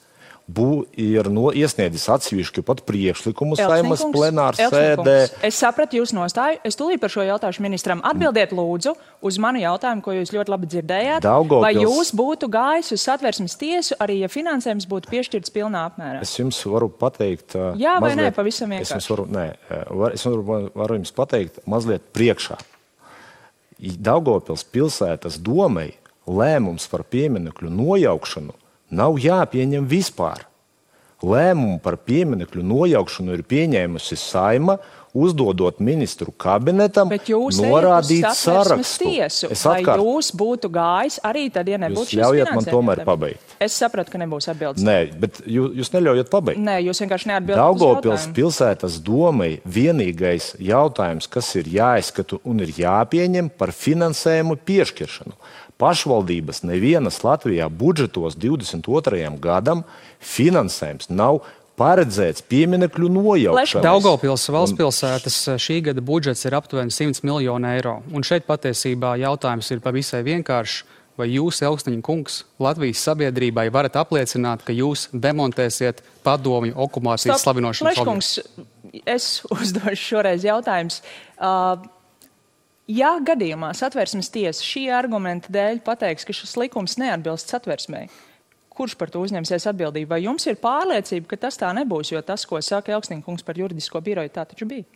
bū, 0.51 0.85
ir 0.99 1.29
no, 1.33 1.51
iesniedzis 1.55 2.09
atsevišķu 2.13 2.65
pat 2.67 2.83
priekšlikumu 2.89 3.57
saimas 3.59 4.03
plenāru 4.13 4.59
sēdē. 4.59 5.17
Es 5.47 5.59
sapratu 5.63 5.99
jūsu 6.01 6.17
nostāju. 6.19 6.61
Es 6.67 6.79
tūlīt 6.79 7.03
par 7.03 7.13
šo 7.13 7.25
jautāšu 7.27 7.63
ministram. 7.65 8.03
Atbildiet 8.07 8.55
lūdzu 8.57 8.95
uz 9.23 9.39
manu 9.43 9.63
jautājumu, 9.63 10.05
ko 10.05 10.17
jūs 10.17 10.35
ļoti 10.35 10.53
labi 10.53 10.71
dzirdējāt. 10.73 11.25
Daugopils... 11.27 11.67
Vai 11.67 11.73
jūs 11.79 12.13
būtu 12.19 12.51
gājis 12.53 12.93
uz 12.97 13.07
satversmes 13.07 13.57
tiesu, 13.61 13.97
arī 14.03 14.21
ja 14.23 14.31
finansējums 14.33 14.89
būtu 14.91 15.13
piešķirts 15.13 15.55
pilnā 15.55 15.87
apmērā? 15.93 16.23
Es 16.27 16.35
jums 16.39 16.61
varu 16.69 16.91
pateikt. 16.91 17.57
Jā, 17.81 17.99
vai 18.03 18.13
mazliet, 18.13 18.25
nē, 18.25 18.37
pavisam 18.37 18.75
vienkārši. 18.75 18.91
Es 18.91 18.97
jums 18.99 19.11
varu, 19.15 19.29
nē, 19.33 19.47
var, 20.03 20.19
es 20.19 20.27
varu, 20.29 20.63
varu 20.75 21.01
jums 21.01 21.15
pateikt 21.17 21.63
mazliet 21.71 22.07
priekšā. 22.17 22.59
Daugopils 23.83 24.63
pilsētas 24.71 25.41
domai 25.43 25.91
lēmums 26.31 26.85
par 26.91 27.03
pieminekļu 27.11 27.71
nojaukšanu 27.73 28.55
nav 28.93 29.21
jāpieņem 29.21 29.89
vispār. 29.89 30.47
Lēmumu 31.23 31.79
par 31.83 32.01
pieminekļu 32.03 32.65
nojaukšanu 32.67 33.37
ir 33.37 33.45
pieņēmusi 33.47 34.17
saima, 34.19 34.75
uzdodot 35.13 35.77
ministru 35.85 36.33
kabinetam 36.41 37.11
norādīt 37.13 38.25
sarakstu. 38.35 39.11
Tiesu, 39.11 39.51
es 39.53 39.65
atkārt... 39.69 40.01
Vai 40.01 40.07
jūs 40.07 40.31
būtu 40.41 40.71
gājis 40.73 41.19
arī 41.29 41.45
tad, 41.53 41.69
ja 41.69 41.79
nebūtu 41.83 42.15
šis 42.15 42.21
ļaujiet 42.23 42.53
man 42.57 42.69
tomēr 42.69 43.03
pabeigt? 43.07 43.55
Es 43.63 43.77
sapratu, 43.79 44.15
ka 44.15 44.23
nebūs 44.23 44.49
atbildes. 44.51 44.83
Nē, 44.87 44.97
bet 45.23 45.43
jūs, 45.45 45.77
jūs 45.83 45.93
neļaujat 45.95 46.33
pabeigt. 46.33 46.63
Nē, 46.65 46.79
jūs 46.89 47.03
vienkārši 47.05 47.31
neatbildat. 47.31 47.61
Daugopils 47.61 48.29
pilsētas 48.35 48.99
domai 49.05 49.53
vienīgais 49.63 50.55
jautājums, 50.65 51.29
kas 51.31 51.53
ir 51.61 51.69
jāizskatu 51.77 52.41
un 52.49 52.65
ir 52.65 52.73
jāpieņem 52.81 53.53
par 53.61 53.77
finansējumu 53.77 54.59
piešķiršanu 54.65 55.37
pašvaldības 55.83 56.63
nevienas 56.63 57.19
Latvijā 57.27 57.67
budžetos 57.67 58.37
22. 58.39 59.27
gadam 59.43 59.83
finansējums 60.23 61.11
nav 61.11 61.43
paredzēts 61.81 62.45
pieminekļu 62.47 63.09
nojaukšanai. 63.11 63.83
Daugopils 63.85 64.47
valsts 64.53 64.79
pilsētas 64.79 65.39
eh, 65.51 65.61
šī 65.67 65.81
gada 65.89 66.05
budžets 66.05 66.47
ir 66.47 66.57
aptuveni 66.59 66.95
100 66.95 67.25
miljonu 67.27 67.71
eiro. 67.73 67.99
Un 68.15 68.27
šeit 68.27 68.47
patiesībā 68.47 69.17
jautājums 69.25 69.71
ir 69.75 69.83
pavisai 69.85 70.23
vienkāršs. 70.29 70.83
Vai 71.21 71.27
jūs, 71.29 71.59
Elksniņa 71.61 72.01
kungs, 72.01 72.39
Latvijas 72.63 73.03
sabiedrībai 73.05 73.67
varat 73.75 73.99
apliecināt, 74.01 74.63
ka 74.65 74.73
jūs 74.73 75.11
demontēsiet 75.13 76.01
padomju 76.25 76.73
okupācijas 76.87 77.45
slavinošanas 77.45 78.01
objektu? 78.01 78.65
Es 79.05 79.27
uzdošu 79.53 80.07
šoreiz 80.07 80.47
jautājumus. 80.49 81.03
Uh, 81.37 81.85
Ja 82.91 83.15
gadījumā 83.23 83.71
satversmes 83.79 84.31
tiesa 84.35 84.65
šī 84.67 84.89
argumenta 84.91 85.53
dēļ 85.55 85.83
pateiks, 85.87 86.27
ka 86.27 86.35
šis 86.35 86.57
likums 86.59 86.97
neatbilst 86.99 87.53
satversmei, 87.53 88.09
kurš 88.75 88.97
par 88.99 89.13
to 89.13 89.23
uzņemsies 89.23 89.69
atbildību? 89.71 90.11
Vai 90.11 90.25
jums 90.25 90.49
ir 90.51 90.59
pārliecība, 90.59 91.29
ka 91.31 91.39
tas 91.47 91.61
tā 91.61 91.71
nebūs, 91.79 92.11
jo 92.11 92.23
tas, 92.27 92.43
ko 92.49 92.59
saka 92.59 92.97
Elksniņkungs 92.97 93.47
par 93.47 93.61
juridisko 93.61 94.03
biroju, 94.03 94.33
tā 94.35 94.47
taču 94.51 94.67
bija? 94.67 94.89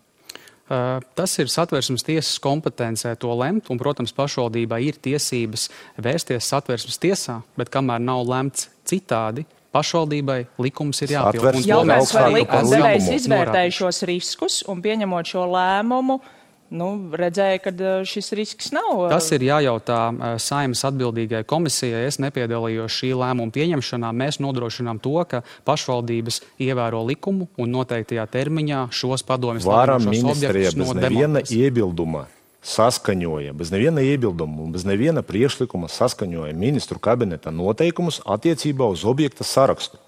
Uh, 0.66 0.98
tas 1.14 1.30
ir 1.38 1.46
satversmes 1.46 2.02
tiesas 2.02 2.40
kompetencē 2.42 3.12
to 3.22 3.30
lemt, 3.38 3.70
un, 3.70 3.78
protams, 3.78 4.10
pašvaldībai 4.16 4.80
ir 4.88 4.96
tiesības 4.98 5.68
vērsties 6.02 6.48
satversmes 6.50 6.98
tiesā, 6.98 7.36
bet 7.54 7.70
kamēr 7.70 8.02
nav 8.02 8.24
lemts 8.26 8.66
citādi, 8.82 9.44
pašvaldībai 9.70 10.40
likums 10.58 11.04
ir 11.06 11.14
jāpild. 11.14 11.62
Jautājums, 11.62 12.16
vai 12.18 12.32
likums 12.40 12.74
devējs 12.74 13.12
izvērtēja 13.20 13.76
šos 13.78 14.02
riskus 14.10 14.58
un 14.66 14.82
pieņemot 14.82 15.30
šo 15.30 15.46
lēmumu, 15.54 16.18
uh, 16.18 16.35
nu, 16.74 16.88
redzēja, 17.16 17.60
ka 17.62 17.72
šis 18.08 18.32
risks 18.36 18.70
nav. 18.74 19.06
Tas 19.12 19.28
ir 19.34 19.44
jājautā 19.46 20.00
saimnes 20.42 20.82
atbildīgai 20.88 21.42
komisijai. 21.48 22.06
Es 22.08 22.20
nepiedalījos 22.22 22.94
šī 23.00 23.12
lēmuma 23.16 23.54
pieņemšanā. 23.54 24.12
Mēs 24.16 24.40
nodrošinām 24.42 25.00
to, 25.04 25.16
ka 25.30 25.42
pašvaldības 25.68 26.40
ievēro 26.62 27.02
likumu 27.08 27.50
un 27.60 27.74
noteiktajā 27.76 28.26
termiņā 28.32 28.86
šos 28.94 29.26
padomjus 29.26 29.68
varam 29.68 30.08
ministrijā 30.10 30.72
bez 30.72 30.80
no 30.80 30.96
neviena 30.98 31.44
iebilduma. 31.44 32.26
Saskaņoja, 32.66 33.52
bez 33.54 33.70
neviena 33.70 34.02
iebilduma 34.02 34.64
un 34.64 34.72
bez 34.74 34.82
neviena 34.82 35.22
priekšlikuma 35.22 35.86
saskaņoja 35.86 36.56
ministru 36.58 36.98
kabineta 36.98 37.52
noteikumus 37.54 38.18
attiecībā 38.26 38.88
uz 38.90 39.04
objekta 39.06 39.46
sarakstu. 39.46 40.00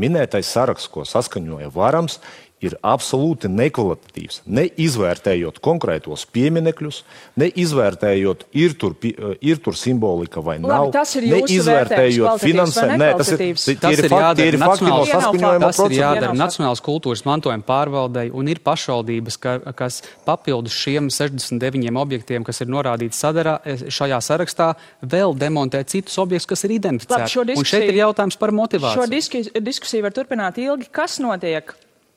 Minētais 0.00 0.48
saraksts, 0.50 0.90
ko 0.90 1.04
saskaņoja 1.06 1.70
Varams, 1.74 2.18
ir 2.64 2.76
absolūti 2.84 3.48
nekvalitatīvs. 3.50 4.42
Neizvērtējot 4.50 5.60
konkrētos 5.64 6.26
pieminekļus, 6.34 7.00
neizvērtējot, 7.40 8.44
ir 8.60 8.76
tur, 8.80 8.96
ir 9.00 9.62
tur 9.64 9.78
simbolika 9.78 10.42
vai 10.44 10.58
nav. 10.60 10.88
Labi, 10.88 10.94
tas 10.98 11.14
ir 11.16 11.28
neizvērtējot 11.30 12.44
finansējumu. 12.44 12.98
Nē, 13.00 13.10
tas 13.20 13.32
ir, 13.32 13.44
tas 13.80 13.96
ir 14.04 14.10
fakti, 14.12 14.46
ir 14.52 14.58
fakti 14.60 14.88
no 14.88 15.00
saskaņojuma 15.08 15.64
procesa. 15.64 15.80
Tas 15.80 15.94
ir 15.94 15.96
jādara 15.96 16.36
Nacionālas 16.36 16.84
kultūras 16.84 17.24
mantojuma 17.28 17.66
pārvaldei 17.66 18.28
un 18.36 18.52
ir 18.52 18.60
pašvaldības, 18.64 19.40
ka, 19.40 19.56
kas 19.76 20.02
papildus 20.28 20.76
šiem 20.76 21.10
69 21.12 21.96
objektiem, 22.00 22.46
kas 22.46 22.60
ir 22.60 22.72
norādīti 22.72 23.16
sadarā, 23.16 23.58
šajā 23.88 24.20
sarakstā, 24.24 24.72
vēl 25.00 25.36
demontē 25.40 25.82
citus 25.88 26.20
objektus, 26.20 26.52
kas 26.52 26.68
ir 26.68 26.76
identificēti. 26.76 27.40
Labi, 27.40 27.56
un 27.56 27.68
šeit 27.68 27.88
ir 27.88 28.02
jautājums 28.02 28.36
par 28.40 28.52
motivāciju. 28.56 29.08
Šo 29.08 29.62
diskusiju 29.64 30.04
var 30.04 30.16
turpināt 30.16 30.60
ilgi. 30.60 30.90
Kas 30.92 31.18
notiek? 31.22 31.72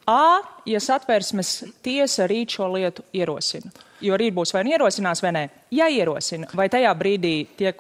A, 0.10 0.41
ja 0.67 0.79
satversmes 0.83 1.63
tiesa 1.83 2.27
rīt 2.27 2.57
šo 2.57 2.67
lietu 2.74 3.05
ierosina. 3.15 3.72
Jo 4.03 4.17
rīt 4.19 4.36
būs 4.36 4.51
vai 4.51 4.65
nu 4.67 4.74
ierosinās, 4.74 5.22
vai 5.24 5.31
nē. 5.36 5.43
Ja 5.72 5.88
ierosina, 5.88 6.50
vai 6.57 6.67
tajā 6.72 6.91
brīdī 7.00 7.36
tiek 7.60 7.79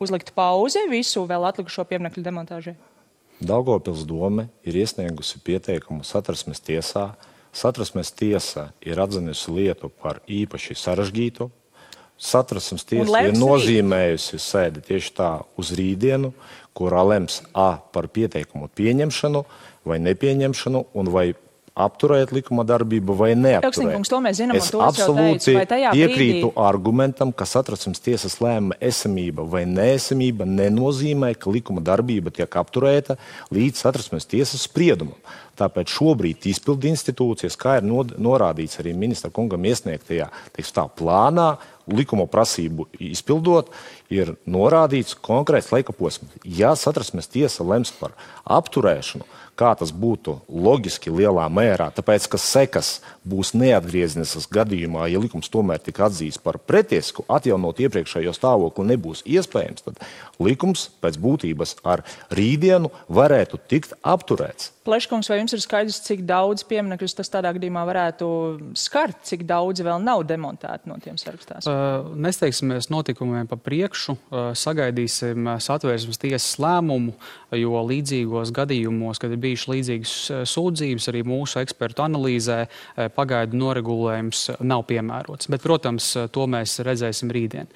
uzlikta 0.00 0.32
pauze 0.34 0.86
visu 0.90 1.26
vēl 1.28 1.44
atlikušo 1.50 1.84
pieminekļu 1.90 2.24
demontāžai? 2.24 2.74
Daugopils 3.42 4.06
doma 4.06 4.46
ir 4.64 4.78
iesniegusi 4.80 5.42
pieteikumu 5.44 6.06
satversmes 6.06 6.62
tiesā. 6.62 7.10
Satversmes 7.52 8.14
tiesa 8.16 8.70
ir 8.80 9.00
atzinusi 9.02 9.52
lietu 9.52 9.90
par 9.90 10.22
īpaši 10.30 10.76
sarežģītu. 10.78 11.50
Satversmes 12.22 12.86
tiesa 12.86 13.24
ir 13.26 13.34
nozīmējusi 13.36 14.38
sēdi 14.40 14.84
tieši 14.86 15.12
tā 15.18 15.30
uz 15.58 15.72
rītdienu, 15.76 16.30
kurā 16.72 17.02
lems 17.04 17.42
A 17.52 17.74
par 17.92 18.06
pieteikumu 18.08 18.70
pieņemšanu, 18.78 19.42
vai 19.88 19.98
nepieņemšanu, 20.02 20.86
un 20.98 21.10
vai 21.12 21.32
apturēt 21.72 22.32
likuma 22.36 22.64
darbību 22.68 23.14
vai 23.16 23.30
neapturēt. 23.38 24.34
Zinām, 24.36 24.56
es 24.58 24.68
absolūti 24.76 25.54
teicu, 25.54 25.92
piekrītu 25.96 26.48
brīdī... 26.50 26.52
argumentam, 26.60 27.32
ka 27.32 27.46
satracums 27.48 28.02
tiesas 28.04 28.36
lēmuma 28.44 28.76
esamība 28.82 29.46
vai 29.48 29.64
neesamība 29.68 30.46
nenozīmē, 30.48 31.32
ka 31.40 31.52
likuma 31.52 31.84
darbība 31.84 32.32
tiek 32.34 32.60
apturēta 32.60 33.16
līdz 33.54 33.86
satracums 33.86 34.28
tiesas 34.28 34.66
spriedumam. 34.68 35.16
Tāpēc 35.56 35.92
šobrīd 35.92 36.46
izpildu 36.48 36.88
institūcijas, 36.88 37.58
kā 37.60 37.78
ir 37.80 37.88
norādīts 37.88 38.80
arī 38.80 38.94
ministra 38.96 39.28
kungam 39.32 39.64
iesniegtajā 39.68 40.28
tā, 40.56 40.86
plānā, 40.96 41.54
likuma 41.90 42.26
prasību 42.30 42.88
izpildot, 43.12 43.72
ir 44.12 44.34
norādīts 44.46 45.16
konkrēts 45.18 45.72
laika 45.72 45.94
posms. 45.96 46.34
Ja 46.44 46.74
satrasmes 46.78 47.30
tiesa 47.32 47.64
lems 47.66 47.92
par 47.96 48.16
apturēšanu, 48.44 49.26
kā 49.58 49.72
tas 49.78 49.92
būtu 49.92 50.38
loģiski 50.48 51.12
lielā 51.12 51.44
mērā, 51.52 51.90
tāpēc 51.94 52.26
ka 52.32 52.40
sekas 52.40 52.92
būs 53.28 53.52
neatgriezniskas 53.58 54.48
gadījumā, 54.52 55.06
ja 55.12 55.20
likums 55.22 55.50
tomēr 55.52 55.82
tika 55.82 56.06
atzīts 56.08 56.40
par 56.42 56.58
pretiesku, 56.58 57.26
atjaunot 57.28 57.82
iepriekšējo 57.84 58.32
stāvokli 58.36 58.88
nebūs 58.94 59.22
iespējams, 59.28 59.84
tad 59.86 60.00
likums 60.42 60.88
pēc 61.04 61.18
būtības 61.22 61.76
ar 61.84 62.04
rītdienu 62.32 62.90
varētu 63.12 63.60
tikt 63.70 63.96
apturēts. 64.02 64.72
Pleškungs, 64.82 65.28
vai 65.30 65.38
jums 65.38 65.52
ir 65.54 65.62
skaidrs, 65.62 66.00
cik 66.02 66.24
daudz 66.26 66.64
pieminekļus 66.66 67.14
tas 67.20 67.30
tādā 67.30 67.52
gadījumā 67.54 67.84
varētu 67.86 68.26
skart, 68.78 69.20
cik 69.28 69.44
daudz 69.46 69.84
vēl 69.84 70.02
nav 70.02 70.24
demontēti 70.26 70.90
no 70.90 70.96
tiem 71.02 71.20
sarakstās? 71.20 71.68
Uh, 71.72 72.10
nesteigsimies 72.18 72.90
notikumiem 72.92 73.46
pa 73.48 73.56
priekšu, 73.56 74.16
uh, 74.16 74.50
sagaidīsim 74.58 75.46
satvērsmes 75.62 76.20
tiesas 76.20 76.58
lēmumu, 76.60 77.14
jo 77.56 77.80
līdzīgos 77.86 78.52
gadījumos, 78.56 79.20
kad 79.22 79.32
ir 79.32 79.40
bijušas 79.40 79.70
līdzīgas 79.72 80.14
sūdzības, 80.48 81.08
arī 81.12 81.20
mūsu 81.28 81.60
ekspertu 81.60 82.04
analīzē 82.06 82.58
pagaidu 83.12 83.58
noregulējums 83.60 84.40
nav 84.64 84.86
piemērots. 84.88 85.50
Bet, 85.52 85.60
protams, 85.64 86.06
to 86.32 86.46
mēs 86.48 86.78
redzēsim 86.84 87.30
rītdien. 87.32 87.68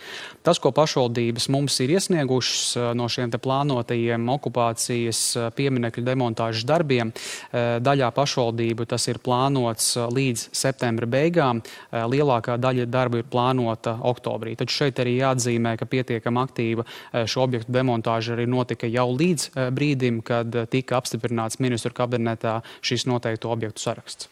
Tas, 0.46 0.60
ko 0.62 0.72
pašvaldības 0.76 1.50
mums 1.52 1.76
ir 1.84 1.92
iesniegušas 1.98 2.94
no 2.96 3.08
šiem 3.12 3.34
plānotajiem 3.36 4.24
okupācijas 4.32 5.22
pieminekļu 5.58 6.06
demontāžas 6.08 6.64
darbiem, 6.68 7.12
Daļā 7.52 8.08
pašvaldību 8.16 8.86
tas 8.88 9.06
ir 9.10 9.20
plānots 9.22 9.92
līdz 9.96 10.48
septembra 10.56 11.08
beigām. 11.10 11.60
Lielākā 11.92 12.56
daļa 12.60 12.88
darba 12.90 13.20
ir 13.20 13.28
plānota 13.30 13.85
oktobrī. 13.94 14.56
Taču 14.58 14.82
šeit 14.82 15.00
arī 15.02 15.16
jāatzīmē, 15.20 15.76
ka 15.80 15.88
pietiekami 15.90 16.42
aktīva 16.42 16.86
šo 17.28 17.46
objektu 17.46 17.74
demontāža 17.76 18.34
arī 18.36 18.46
notika 18.50 18.90
jau 18.90 19.08
līdz 19.14 19.50
brīdim, 19.76 20.22
kad 20.26 20.54
tika 20.72 21.00
apstiprināts 21.00 21.60
ministru 21.62 21.94
kabinetā 21.96 22.60
šis 22.84 23.06
noteikto 23.10 23.52
objektu 23.54 23.84
saraksts. 23.86 24.30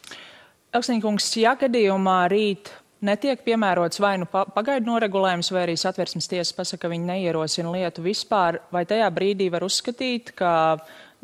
Elksniņkungs, 0.75 1.29
ja 1.39 1.53
gadījumā 1.59 2.25
rīt 2.31 2.73
netiek 3.05 3.41
piemērots 3.45 4.01
vai 4.03 4.15
nu 4.19 4.27
pagaidu 4.27 4.89
noregulējums, 4.89 5.51
vai 5.55 5.65
arī 5.65 5.77
satversmes 5.79 6.27
tiesa 6.31 6.55
pasaka, 6.57 6.85
ka 6.85 6.91
viņi 6.91 7.09
neierosina 7.11 7.71
lietu 7.71 8.03
vispār, 8.05 8.59
vai 8.75 8.83
tajā 8.89 9.07
brīdī 9.15 9.49
var 9.53 9.65
uzskatīt, 9.67 10.33
ka 10.35 10.53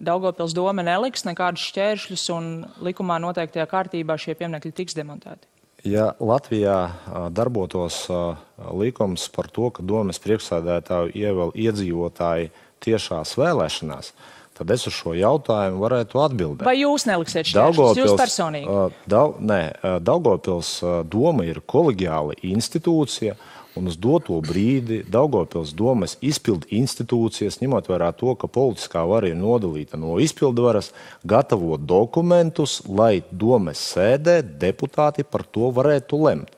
Daugopils 0.02 0.56
doma 0.58 0.82
neliks 0.86 1.28
nekādus 1.28 1.68
šķēršļus 1.70 2.24
un 2.34 2.46
likumā 2.82 3.20
noteiktajā 3.22 3.68
kārtībā 3.70 4.16
šie 4.18 4.34
pieminekļi 4.40 4.72
tiks 4.80 4.98
demontēti? 4.98 5.51
Ja 5.88 6.12
Latvijā 6.22 6.92
darbotos 7.34 8.04
likums 8.78 9.26
par 9.34 9.48
to, 9.50 9.72
ka 9.74 9.82
domas 9.82 10.22
priekšsēdētāju 10.22 11.16
ievēl 11.18 11.56
iedzīvotāji 11.58 12.52
tiešās 12.86 13.34
vēlēšanās, 13.40 14.12
tad 14.58 14.74
es 14.76 14.86
uz 14.86 14.94
šo 14.94 15.16
jautājumu 15.18 15.82
varētu 15.82 16.22
atbildēt. 16.22 16.66
Vai 16.68 16.78
jūs 16.84 17.08
neliksiet 17.10 17.50
šķēršļus? 17.50 17.98
Jūs 17.98 18.14
personīgi? 18.20 18.78
Dau, 19.10 19.34
nē, 19.42 19.62
Daugopils 20.06 20.76
doma 21.10 21.48
ir 21.50 21.64
koleģiāla 21.66 22.38
institūcija. 22.46 23.34
Un 23.80 23.88
uz 23.88 23.96
doto 23.96 24.36
brīdi 24.44 24.98
Daugopils 25.08 25.72
domas 25.80 26.18
izpildu 26.20 26.68
institūcijas, 26.76 27.62
ņemot 27.62 27.88
vērā 27.88 28.10
to, 28.20 28.34
ka 28.36 28.50
politiskā 28.52 29.06
vara 29.08 29.30
ir 29.32 29.38
nodalīta 29.40 30.00
no 30.00 30.18
izpildu 30.20 30.66
varas, 30.66 30.90
gatavo 31.24 31.78
dokumentus, 31.80 32.82
lai 32.88 33.22
domas 33.32 33.80
sēdē 33.94 34.42
deputāti 34.60 35.24
par 35.24 35.46
to 35.48 35.72
varētu 35.72 36.20
lemt. 36.26 36.52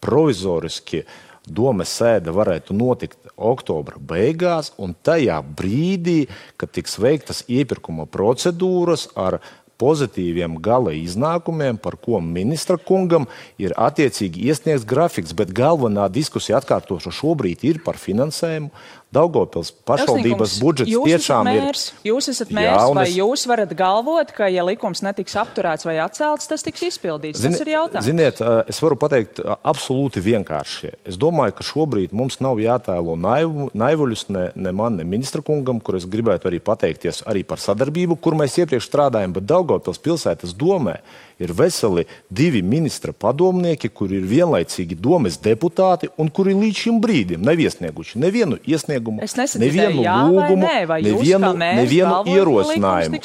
Provizoriski 0.00 1.02
domes 1.50 1.90
sēde 1.90 2.30
varētu 2.30 2.76
notikt 2.76 3.32
oktobra 3.34 3.98
beigās, 3.98 4.70
un 4.78 4.94
tajā 4.94 5.40
brīdī, 5.42 6.28
kad 6.60 6.70
tiks 6.76 7.00
veiktas 7.02 7.42
iepirkuma 7.50 8.06
procedūras 8.06 9.08
ar 9.18 9.40
pozitīviem 9.80 10.58
gala 10.62 10.92
iznākumiem, 10.96 11.80
par 11.80 11.96
ko 12.00 12.20
ministra 12.20 12.76
kungam 12.76 13.26
ir 13.60 13.74
attiecīgi 13.80 14.46
iesniegts 14.50 14.86
grafiks, 14.88 15.34
bet 15.36 15.54
galvenā 15.56 16.10
diskusija 16.12 16.60
atkārtoša 16.60 17.14
šobrīd 17.20 17.64
ir 17.70 17.82
par 17.84 18.00
finansējumu, 18.00 18.70
Daugopils 19.10 19.72
pašvaldības 19.90 20.52
budžets 20.62 20.92
tiešām 20.94 21.48
mērs, 21.48 21.80
ir. 21.90 22.10
Jūs 22.12 22.28
esat 22.30 22.52
mērs, 22.54 22.76
jā, 22.78 22.82
vai 22.94 23.06
es... 23.08 23.16
jūs 23.18 23.42
varat 23.50 23.72
galvot, 23.74 24.30
ka, 24.36 24.46
ja 24.46 24.62
likums 24.62 25.02
netiks 25.02 25.34
apturēts 25.40 25.86
vai 25.88 25.96
atcelts, 25.98 26.46
tas 26.46 26.62
tiks 26.62 26.84
izpildīts? 26.92 27.40
Zini, 27.42 27.56
tas 27.58 27.64
ir 27.64 27.72
jautājums. 27.72 28.06
Ziniet, 28.06 28.42
es 28.70 28.78
varu 28.78 28.94
pateikt 29.02 29.42
absolūti 29.42 30.22
vienkārši. 30.22 30.92
Es 31.10 31.18
domāju, 31.18 31.56
ka 31.58 31.66
šobrīd 31.66 32.14
mums 32.14 32.38
nav 32.44 32.62
jātēlo 32.62 33.16
naivu, 33.18 33.66
naivuļus 33.74 34.28
ne, 34.30 34.44
ne 34.54 34.74
man, 34.78 35.00
ne 35.00 35.08
ministra 35.08 35.42
kungam, 35.42 35.82
kur 35.82 35.98
es 35.98 36.06
gribētu 36.06 36.46
arī 36.52 36.62
pateikties 36.62 37.24
arī 37.26 37.42
par 37.42 37.58
sadarbību, 37.58 38.14
kur 38.22 38.38
mēs 38.38 38.60
iepriekš 38.62 38.86
strādājam, 38.92 39.34
bet 39.34 39.50
Daugopils 39.50 39.69
pilsētas 39.78 40.56
domē 40.58 40.98
ir 41.40 41.52
veseli 41.56 42.04
divi 42.28 42.62
ministra 42.62 43.12
padomnieki, 43.12 43.88
kuri 43.88 44.18
ir 44.20 44.26
vienlaicīgi 44.28 44.96
domes 45.00 45.38
deputāti 45.40 46.10
un 46.20 46.28
kuri 46.28 46.52
līdz 46.58 46.82
šim 46.84 46.98
brīdim 47.00 47.44
nav 47.46 47.60
iesnieguši 47.60 48.20
nevienu 48.20 48.58
iesniegumu, 48.68 49.24
nevienu 49.62 50.04
jā, 50.04 50.16
lūgumu, 50.28 50.66
nē, 50.66 51.00
nevienu, 51.06 51.52
nevienu 51.56 52.18
ierosinājumu. 52.34 53.22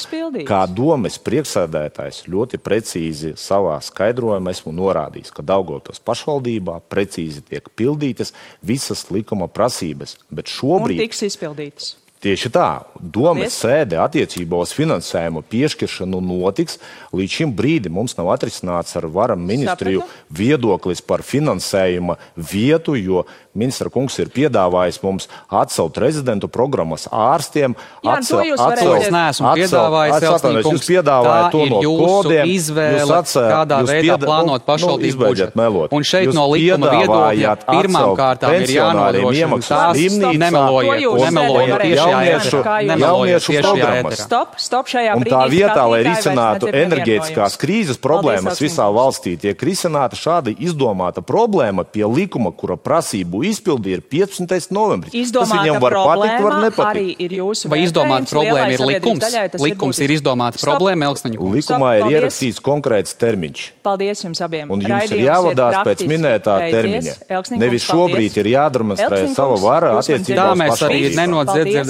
Kā 0.48 0.62
domes 0.72 1.20
priekšsēdētājs 1.26 2.24
ļoti 2.32 2.62
precīzi 2.64 3.34
savā 3.40 3.76
skaidrojumā 3.84 4.56
esmu 4.56 4.72
norādījis, 4.76 5.34
ka 5.36 5.44
Daugavpils 5.46 6.00
pašvaldībā 6.08 6.80
precīzi 6.92 7.44
tiek 7.50 7.68
pildītas 7.76 8.32
visas 8.64 9.08
likuma 9.12 9.52
prasības, 9.52 10.18
bet 10.32 10.52
šobrīd 10.52 11.00
un 11.00 11.08
tiks 11.08 11.26
izpildītas. 11.28 11.96
Tieši 12.24 12.50
tā, 12.50 12.70
domas 12.98 13.54
sēde 13.60 14.00
attiecībā 14.02 14.58
uz 14.64 14.72
finansējumu 14.74 15.44
piešķiršanu 15.52 16.22
notiks. 16.26 16.80
Līdz 17.16 17.36
šim 17.38 17.52
brīdim 17.56 17.94
mums 17.94 18.16
nav 18.18 18.32
atrisināts 18.34 18.96
ar 18.98 19.06
varam 19.14 19.44
ministriju 19.46 20.02
viedoklis 20.34 21.04
par 21.06 21.22
finansējuma 21.28 22.16
vietu, 22.36 22.96
jo 22.98 23.26
ministra 23.56 23.92
kungs 23.94 24.18
ir 24.20 24.32
piedāvājis 24.36 25.00
mums 25.04 25.30
atcelt 25.48 26.00
rezidentu 26.02 26.50
programmas 26.52 27.06
ārstiem. 27.12 27.76
Jā, 28.04 28.18
atcel, 28.18 28.40
to 28.42 28.48
jūs 28.50 28.64
atcelt, 28.64 28.96
es 28.98 29.14
neesmu 29.16 29.54
piedāvājis. 29.60 30.16
Atcelt, 30.18 30.60
jūs 30.66 30.90
piedāvājat 30.90 31.54
to 31.54 31.62
no 31.72 31.84
kodiem. 31.86 32.52
Izvēle, 32.56 33.04
jūs 33.04 33.14
atcel, 33.20 33.48
kādā 33.54 33.80
jūs 33.84 33.94
veidā 33.94 34.18
pieda, 34.18 34.30
plānot 34.32 34.60
nu, 34.60 34.66
pašvaldību 34.72 35.20
nu, 35.20 35.30
budžetu. 35.30 35.60
Melot. 35.62 35.96
Un 35.96 36.08
šeit 36.10 36.28
jūs 36.30 36.36
no 36.36 36.48
likuma 36.52 36.92
viedokļa 36.98 37.56
pirmām 37.70 38.12
kārtām 38.20 38.58
ir 38.60 38.76
jānodrošina 38.76 39.62
tās 39.70 40.20
nemelojiet, 40.26 41.24
nemelojiet 41.30 41.88
jauniešu, 42.12 42.62
jauniešu 43.02 43.56
programmas. 43.62 44.22
Stop, 44.26 44.56
stop 44.62 44.90
šajā 44.92 45.16
brīdī. 45.20 45.32
Un 45.32 45.36
tā 45.36 45.42
vietā, 45.52 45.84
lai 45.90 46.02
risinātu 46.08 46.70
enerģētiskās 46.72 47.58
krīzes 47.62 48.00
problēmas 48.02 48.62
visā 48.64 48.88
valstī, 48.94 49.36
tiek 49.42 49.66
risināta 49.68 50.18
šāda 50.20 50.54
izdomāta 50.56 51.24
problēma 51.26 51.86
pie 51.88 52.06
likuma, 52.10 52.54
kura 52.56 52.78
prasību 52.80 53.44
izpildi 53.50 53.96
ir 53.98 54.04
15. 54.06 54.72
novembris. 54.76 55.16
Izdomāta 55.16 55.52
Tas 55.52 55.66
viņam 55.66 55.82
var 55.84 55.98
patikt, 56.00 56.46
var 56.46 56.58
nepatikt. 56.64 57.68
Vai 57.72 57.82
izdomāta 57.84 58.32
problēma 58.32 58.72
ir 58.76 58.86
likums? 58.86 59.26
Daļai, 59.26 59.46
likums 59.66 60.02
ir 60.06 60.16
izdomāta 60.16 60.62
problēma, 60.62 61.10
Elksniņa 61.12 61.42
kungs. 61.42 61.56
Likumā 61.60 61.92
ir 62.00 62.16
ierakstīts 62.16 62.62
konkrēts 62.64 63.18
termiņš. 63.22 63.66
Paldies 63.86 64.24
jums 64.26 64.42
abiem. 64.46 64.72
Un 64.74 64.84
jums 64.86 65.12
ir 65.14 65.26
jāvadās 65.28 65.80
pēc 65.88 66.06
minētā 66.10 66.58
termiņa. 66.74 67.16
Nevis 67.60 67.86
šobrīd 67.90 68.40
ir 68.42 68.52
jādemonstrē 68.56 69.22
sava 69.36 69.60
vara 69.62 69.94
attiecībā 70.00 70.46
Tā 70.46 70.52
mēs 70.60 70.84
arī 70.86 71.00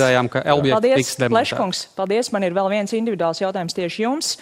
nenodzirdējām, 0.05 0.31
ka 0.31 0.45
Elbija 0.45 0.79
tiks 0.83 1.17
demonstrēta. 1.21 1.91
Paldies, 1.97 2.31
man 2.35 2.47
ir 2.47 2.55
vēl 2.55 2.71
viens 2.73 2.95
individuāls 2.95 3.43
jautājums 3.43 3.77
tieši 3.77 4.05
jums. 4.05 4.37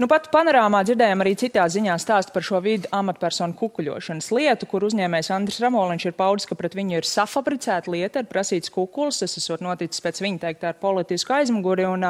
Nu, 0.00 0.06
pat 0.08 0.30
panorāmā 0.32 0.78
dzirdējām 0.88 1.20
arī 1.20 1.34
citā 1.36 1.66
ziņā 1.68 1.92
stāstu 2.00 2.32
par 2.32 2.44
šo 2.46 2.56
vidu 2.64 2.88
amatpersonu 2.96 3.52
kukuļošanas 3.58 4.30
lietu, 4.32 4.68
kur 4.70 4.86
uzņēmējs 4.86 5.28
Andris 5.36 5.60
Ramoliņš 5.60 6.06
ir 6.08 6.14
paudis, 6.16 6.46
ka 6.48 6.56
pret 6.56 6.72
viņu 6.78 6.96
ir 6.96 7.08
safabricēta 7.08 7.92
lieta, 7.92 8.22
ir 8.22 8.30
prasīts 8.30 8.72
kukulis. 8.72 9.20
Tas 9.20 9.36
esot 9.36 9.60
noticis 9.60 10.00
pēc 10.00 10.22
viņa 10.24 10.40
teiktā 10.46 10.72
ar 10.72 10.78
politisku 10.80 11.36
aizmuguri. 11.36 11.84
Un 11.84 12.06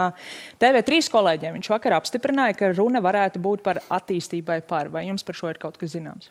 TV3 0.63 1.01
kolēģiem 1.11 1.59
viņš 1.59 1.73
vakar 1.73 1.99
apstiprināja, 1.99 2.61
ka 2.61 2.71
runa 2.77 3.03
varētu 3.03 3.43
būt 3.43 3.67
par 3.67 3.83
attīstībai 3.83 4.61
par. 4.71 4.93
Vai 4.95 5.09
jums 5.09 5.27
par 5.27 5.43
šo 5.43 5.51
ir 5.51 5.59
kaut 5.59 5.81
kas 5.81 5.97
zināms? 5.97 6.31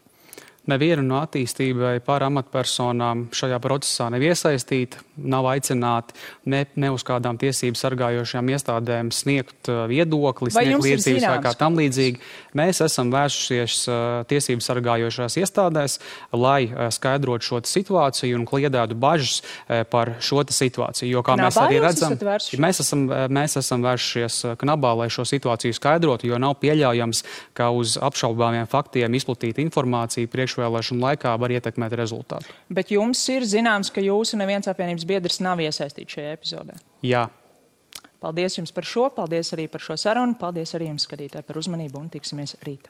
Neviena 0.70 1.04
no 1.06 1.20
attīstībai 1.24 1.98
par 2.06 2.24
amatpersonām 2.28 3.28
šajā 3.36 3.58
procesā 3.64 4.10
nav 4.14 4.24
iesaistīta, 4.24 5.02
nav 5.20 5.48
aicināti 5.50 6.16
ne, 6.52 6.64
ne 6.80 6.92
uz 6.94 7.04
kādām 7.08 7.40
tiesību 7.42 7.80
sargājošām 7.80 8.52
iestādēm 8.54 9.10
sniegt 9.16 9.70
uh, 9.72 9.86
viedokli, 9.90 10.52
sniegt 10.54 10.84
liecības 10.86 11.26
vai 11.26 11.40
kā 11.44 11.54
tam 11.58 11.78
līdzīgi. 11.80 12.22
Mēs 12.60 12.84
esam 12.86 13.12
vērsušies 13.14 13.78
uh, 13.90 13.98
tiesību 14.30 14.66
sargājošās 14.66 15.40
iestādēs, 15.42 15.98
lai 16.36 16.68
uh, 16.68 16.88
skaidrotu 16.94 17.50
šo 17.50 17.62
situāciju 17.66 18.40
un 18.40 18.46
kliedētu 18.50 18.98
bažas 19.00 19.42
par 19.90 20.16
šo 20.24 20.44
situāciju. 20.44 21.10
Jo, 21.10 21.22
kā 21.26 21.36
knabā 21.36 21.50
mēs 21.50 21.58
arī 21.62 21.80
redzam, 21.84 22.16
mēs 22.64 22.82
esam, 22.84 23.06
mēs 23.34 23.58
esam 23.60 23.84
vērsušies 23.86 24.38
knabā, 24.62 24.94
lai 25.02 25.10
šo 25.14 25.26
situāciju 25.28 25.76
skaidrotu, 25.76 26.30
jo 26.30 26.40
nav 26.42 26.58
pieļaujams, 26.62 27.24
ka 27.58 27.70
uz 27.76 27.98
apšaubāmiem 28.02 28.70
faktiem 28.72 29.18
izplatīta 29.20 29.64
informācija 29.64 30.30
priekš 30.32 30.59
priekšvēlēšanu 30.60 31.04
laikā 31.04 31.34
var 31.40 31.54
ietekmēt 31.56 31.96
rezultātu. 31.98 32.54
Bet 32.70 32.92
jums 32.92 33.22
ir 33.32 33.46
zināms, 33.48 33.92
ka 33.92 34.02
jūsu 34.04 34.38
neviens 34.40 34.68
apvienības 34.68 35.06
biedrs 35.08 35.40
nav 35.42 35.60
iesaistīts 35.64 36.18
šajā 36.18 36.34
epizodē? 36.36 36.78
Jā. 37.06 37.30
Paldies 38.20 38.58
jums 38.58 38.74
par 38.76 38.84
šo, 38.84 39.08
paldies 39.16 39.54
arī 39.56 39.70
par 39.72 39.82
šo 39.82 39.96
sarunu, 39.96 40.36
paldies 40.40 40.76
arī 40.76 40.90
jums, 40.90 41.08
skatītāji, 41.08 41.46
par 41.48 41.60
uzmanību 41.60 42.02
un 42.02 42.10
tiksimies 42.12 42.58
rīt. 42.68 42.90